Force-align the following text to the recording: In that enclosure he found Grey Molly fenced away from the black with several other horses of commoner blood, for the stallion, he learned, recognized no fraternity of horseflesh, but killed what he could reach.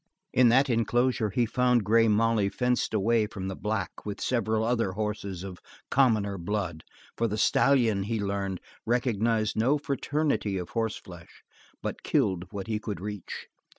In 0.33 0.49
that 0.49 0.67
enclosure 0.67 1.29
he 1.29 1.45
found 1.45 1.83
Grey 1.83 2.07
Molly 2.07 2.49
fenced 2.49 2.91
away 2.91 3.27
from 3.27 3.47
the 3.49 3.55
black 3.55 4.03
with 4.03 4.19
several 4.19 4.63
other 4.63 4.93
horses 4.93 5.43
of 5.43 5.59
commoner 5.91 6.39
blood, 6.39 6.83
for 7.15 7.27
the 7.27 7.37
stallion, 7.37 8.01
he 8.01 8.19
learned, 8.19 8.61
recognized 8.83 9.55
no 9.55 9.77
fraternity 9.77 10.57
of 10.57 10.69
horseflesh, 10.71 11.43
but 11.83 12.01
killed 12.01 12.51
what 12.51 12.65
he 12.65 12.79
could 12.79 12.99
reach. 12.99 13.47